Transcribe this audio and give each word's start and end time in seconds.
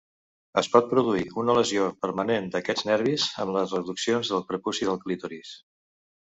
Es 0.61 0.69
pot 0.75 0.87
produir 0.93 1.25
una 1.41 1.55
lesió 1.57 1.89
permanent 2.07 2.49
d'aquests 2.57 2.89
nervis 2.93 3.29
amb 3.45 3.55
les 3.59 3.77
reduccions 3.79 4.35
del 4.35 4.45
prepuci 4.51 4.93
del 4.93 5.01
clítoris. 5.07 5.57